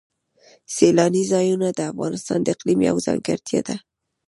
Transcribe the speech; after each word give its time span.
سیلاني 0.75 1.23
ځایونه 1.31 1.67
د 1.73 1.79
افغانستان 1.91 2.39
د 2.43 2.47
اقلیم 2.55 2.79
یوه 2.89 3.01
ځانګړتیا 3.07 3.61
ده. 3.67 3.75